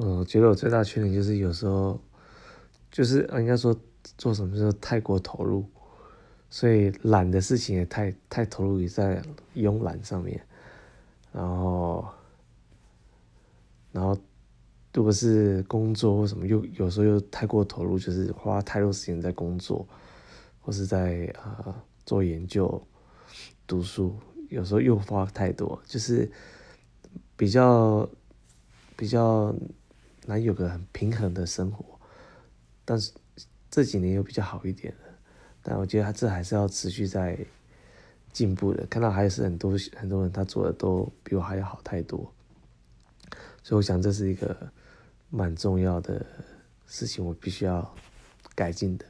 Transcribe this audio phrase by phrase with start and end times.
[0.00, 2.00] 嗯我觉得我最大缺点就是有时候，
[2.88, 3.76] 就是应该说
[4.16, 5.68] 做什么时候太过投入，
[6.48, 9.20] 所以懒的事情也太太投入于在
[9.56, 10.40] 慵懒上面，
[11.32, 12.06] 然后，
[13.90, 14.16] 然后
[14.94, 19.84] 如果是工作或什么，又有时候又太过投入，就是花太多时间在工作，
[20.60, 21.74] 或是在啊、
[22.06, 22.80] 做研究、
[23.66, 24.14] 读书，
[24.48, 26.30] 有时候又花太多，就是
[27.36, 28.08] 比较
[28.96, 29.52] 比较。
[30.28, 31.98] 能有个很平衡的生活，
[32.84, 33.12] 但是
[33.70, 35.00] 这几年又比较好一点了。
[35.62, 37.38] 但我觉得他这还是要持续在
[38.32, 38.86] 进步的。
[38.86, 42.32] 看到还是很多很多人他做的都比我还要好太多，
[43.62, 44.70] 所以我想这是一个
[45.30, 46.24] 蛮重要的
[46.86, 47.94] 事情，我必须要
[48.54, 49.04] 改进的。